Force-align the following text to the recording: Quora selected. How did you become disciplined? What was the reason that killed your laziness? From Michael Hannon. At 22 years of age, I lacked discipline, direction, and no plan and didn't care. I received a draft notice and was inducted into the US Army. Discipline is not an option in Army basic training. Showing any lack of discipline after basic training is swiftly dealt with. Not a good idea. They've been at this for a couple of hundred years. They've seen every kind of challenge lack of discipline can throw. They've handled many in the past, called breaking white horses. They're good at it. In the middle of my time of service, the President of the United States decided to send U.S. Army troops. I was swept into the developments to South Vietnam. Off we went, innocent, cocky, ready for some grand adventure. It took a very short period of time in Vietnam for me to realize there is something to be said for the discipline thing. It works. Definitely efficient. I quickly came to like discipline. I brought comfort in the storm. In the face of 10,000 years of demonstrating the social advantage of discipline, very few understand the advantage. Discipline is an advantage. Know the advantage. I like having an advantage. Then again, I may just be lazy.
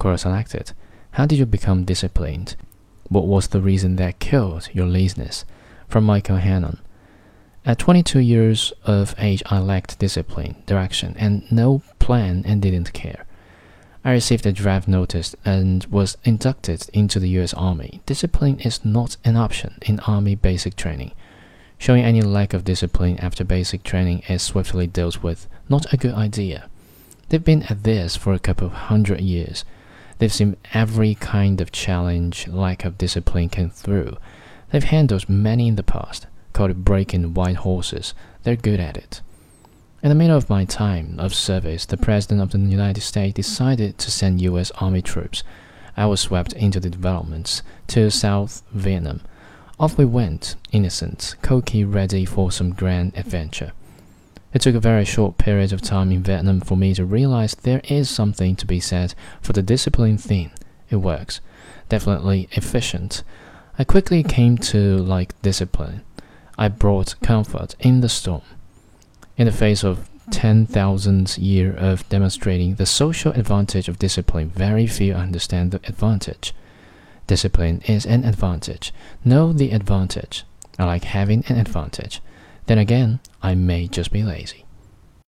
Quora 0.00 0.18
selected. 0.18 0.72
How 1.12 1.26
did 1.26 1.38
you 1.38 1.44
become 1.44 1.84
disciplined? 1.84 2.56
What 3.10 3.26
was 3.26 3.48
the 3.48 3.60
reason 3.60 3.96
that 3.96 4.18
killed 4.18 4.70
your 4.72 4.86
laziness? 4.86 5.44
From 5.88 6.04
Michael 6.04 6.36
Hannon. 6.36 6.78
At 7.66 7.78
22 7.78 8.20
years 8.20 8.72
of 8.84 9.14
age, 9.18 9.42
I 9.46 9.58
lacked 9.58 9.98
discipline, 9.98 10.62
direction, 10.64 11.14
and 11.18 11.42
no 11.52 11.82
plan 11.98 12.42
and 12.46 12.62
didn't 12.62 12.94
care. 12.94 13.26
I 14.02 14.12
received 14.12 14.46
a 14.46 14.52
draft 14.52 14.88
notice 14.88 15.36
and 15.44 15.84
was 15.90 16.16
inducted 16.24 16.88
into 16.94 17.20
the 17.20 17.28
US 17.40 17.52
Army. 17.52 18.00
Discipline 18.06 18.58
is 18.60 18.82
not 18.82 19.18
an 19.22 19.36
option 19.36 19.74
in 19.82 20.00
Army 20.00 20.34
basic 20.34 20.76
training. 20.76 21.12
Showing 21.76 22.02
any 22.02 22.22
lack 22.22 22.54
of 22.54 22.64
discipline 22.64 23.18
after 23.18 23.44
basic 23.44 23.82
training 23.82 24.22
is 24.28 24.42
swiftly 24.42 24.86
dealt 24.86 25.22
with. 25.22 25.46
Not 25.68 25.92
a 25.92 25.98
good 25.98 26.14
idea. 26.14 26.70
They've 27.28 27.44
been 27.44 27.64
at 27.64 27.82
this 27.82 28.16
for 28.16 28.32
a 28.32 28.38
couple 28.38 28.68
of 28.68 28.72
hundred 28.72 29.20
years. 29.20 29.64
They've 30.20 30.30
seen 30.30 30.58
every 30.74 31.14
kind 31.14 31.62
of 31.62 31.72
challenge 31.72 32.46
lack 32.46 32.84
of 32.84 32.98
discipline 32.98 33.48
can 33.48 33.70
throw. 33.70 34.18
They've 34.70 34.84
handled 34.84 35.30
many 35.30 35.66
in 35.66 35.76
the 35.76 35.82
past, 35.82 36.26
called 36.52 36.84
breaking 36.84 37.32
white 37.32 37.56
horses. 37.56 38.12
They're 38.42 38.54
good 38.54 38.80
at 38.80 38.98
it. 38.98 39.22
In 40.02 40.10
the 40.10 40.14
middle 40.14 40.36
of 40.36 40.50
my 40.50 40.66
time 40.66 41.18
of 41.18 41.34
service, 41.34 41.86
the 41.86 41.96
President 41.96 42.42
of 42.42 42.50
the 42.50 42.58
United 42.58 43.00
States 43.00 43.34
decided 43.34 43.96
to 43.96 44.10
send 44.10 44.42
U.S. 44.42 44.70
Army 44.72 45.00
troops. 45.00 45.42
I 45.96 46.04
was 46.04 46.20
swept 46.20 46.52
into 46.52 46.80
the 46.80 46.90
developments 46.90 47.62
to 47.88 48.10
South 48.10 48.62
Vietnam. 48.72 49.22
Off 49.78 49.96
we 49.96 50.04
went, 50.04 50.54
innocent, 50.70 51.34
cocky, 51.40 51.82
ready 51.82 52.26
for 52.26 52.52
some 52.52 52.72
grand 52.72 53.16
adventure. 53.16 53.72
It 54.52 54.62
took 54.62 54.74
a 54.74 54.80
very 54.80 55.04
short 55.04 55.38
period 55.38 55.72
of 55.72 55.80
time 55.80 56.10
in 56.10 56.22
Vietnam 56.22 56.60
for 56.60 56.76
me 56.76 56.92
to 56.94 57.04
realize 57.04 57.54
there 57.54 57.80
is 57.84 58.10
something 58.10 58.56
to 58.56 58.66
be 58.66 58.80
said 58.80 59.14
for 59.40 59.52
the 59.52 59.62
discipline 59.62 60.18
thing. 60.18 60.50
It 60.90 60.96
works. 60.96 61.40
Definitely 61.88 62.48
efficient. 62.52 63.22
I 63.78 63.84
quickly 63.84 64.22
came 64.22 64.58
to 64.58 64.96
like 64.98 65.40
discipline. 65.42 66.02
I 66.58 66.68
brought 66.68 67.20
comfort 67.22 67.76
in 67.78 68.00
the 68.00 68.08
storm. 68.08 68.42
In 69.36 69.46
the 69.46 69.52
face 69.52 69.84
of 69.84 70.10
10,000 70.32 71.38
years 71.38 71.76
of 71.78 72.08
demonstrating 72.08 72.74
the 72.74 72.86
social 72.86 73.32
advantage 73.32 73.88
of 73.88 73.98
discipline, 73.98 74.50
very 74.50 74.86
few 74.86 75.14
understand 75.14 75.70
the 75.70 75.80
advantage. 75.88 76.54
Discipline 77.26 77.82
is 77.86 78.04
an 78.04 78.24
advantage. 78.24 78.92
Know 79.24 79.52
the 79.52 79.70
advantage. 79.70 80.44
I 80.78 80.84
like 80.84 81.04
having 81.04 81.44
an 81.48 81.56
advantage. 81.56 82.20
Then 82.66 82.78
again, 82.78 83.20
I 83.42 83.54
may 83.54 83.88
just 83.88 84.12
be 84.12 84.22
lazy. 84.22 84.64